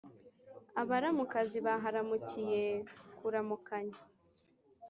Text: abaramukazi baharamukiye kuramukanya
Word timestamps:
abaramukazi 0.81 1.57
baharamukiye 1.67 2.63
kuramukanya 3.17 3.99